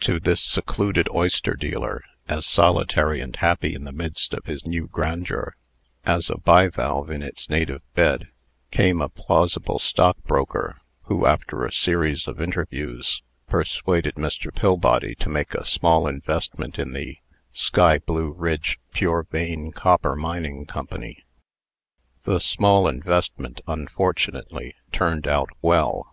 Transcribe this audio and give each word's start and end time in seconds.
To 0.00 0.18
this 0.18 0.40
secluded 0.40 1.08
oyster 1.14 1.54
dealer, 1.54 2.02
as 2.26 2.44
solitary 2.44 3.20
and 3.20 3.36
happy 3.36 3.72
in 3.76 3.84
the 3.84 3.92
midst 3.92 4.34
of 4.34 4.46
his 4.46 4.66
new 4.66 4.88
grandeur 4.88 5.54
as 6.04 6.28
a 6.28 6.36
bivalve 6.38 7.08
in 7.08 7.22
its 7.22 7.48
native 7.48 7.80
bed, 7.94 8.30
came 8.72 9.00
a 9.00 9.08
plausible 9.08 9.78
stockbroker, 9.78 10.78
who, 11.02 11.24
after 11.24 11.64
a 11.64 11.70
series 11.72 12.26
of 12.26 12.40
interviews, 12.40 13.22
persuaded 13.46 14.16
Mr. 14.16 14.52
Pillbody 14.52 15.14
to 15.14 15.28
make 15.28 15.54
a 15.54 15.64
small 15.64 16.08
investment 16.08 16.76
in 16.76 16.92
the 16.92 17.18
"Sky 17.52 17.98
Blue 18.00 18.32
Ridge 18.32 18.80
Pure 18.92 19.28
Vein 19.30 19.70
Copper 19.70 20.16
Mining 20.16 20.66
Company." 20.66 21.22
The 22.24 22.40
small 22.40 22.88
investment 22.88 23.60
unfortunately 23.68 24.74
turned 24.90 25.28
out 25.28 25.50
well. 25.62 26.08